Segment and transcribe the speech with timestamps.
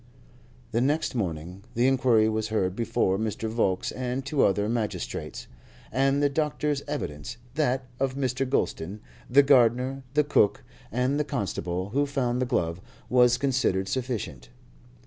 [0.71, 3.47] The next morning the inquiry was heard before Mr.
[3.47, 5.45] Volkes and two other magistrates,
[5.91, 8.49] and the doctor's evidence, that of Mr.
[8.49, 14.49] Gulston, the gardener, the cook, and the constable who found the glove, was considered sufficient.